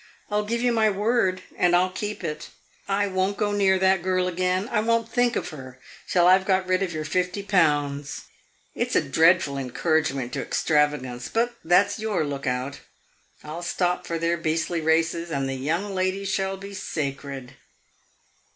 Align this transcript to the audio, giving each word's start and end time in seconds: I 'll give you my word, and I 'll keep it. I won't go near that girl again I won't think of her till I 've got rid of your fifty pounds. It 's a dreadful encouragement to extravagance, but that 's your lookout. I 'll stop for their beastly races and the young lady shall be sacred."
I 0.31 0.37
'll 0.37 0.45
give 0.45 0.61
you 0.61 0.71
my 0.73 0.89
word, 0.89 1.43
and 1.55 1.75
I 1.75 1.81
'll 1.83 1.91
keep 1.91 2.23
it. 2.23 2.49
I 2.87 3.05
won't 3.05 3.37
go 3.37 3.51
near 3.51 3.77
that 3.77 4.01
girl 4.01 4.27
again 4.27 4.67
I 4.69 4.79
won't 4.79 5.07
think 5.07 5.35
of 5.35 5.49
her 5.49 5.79
till 6.09 6.25
I 6.25 6.39
've 6.39 6.43
got 6.47 6.65
rid 6.67 6.81
of 6.81 6.91
your 6.91 7.05
fifty 7.05 7.43
pounds. 7.43 8.23
It 8.73 8.91
's 8.91 8.95
a 8.95 9.01
dreadful 9.07 9.59
encouragement 9.59 10.33
to 10.33 10.41
extravagance, 10.41 11.29
but 11.29 11.53
that 11.63 11.91
's 11.91 11.99
your 11.99 12.23
lookout. 12.25 12.79
I 13.43 13.51
'll 13.51 13.61
stop 13.61 14.07
for 14.07 14.17
their 14.17 14.37
beastly 14.37 14.81
races 14.81 15.29
and 15.29 15.47
the 15.47 15.53
young 15.53 15.93
lady 15.93 16.25
shall 16.25 16.57
be 16.57 16.73
sacred." 16.73 17.57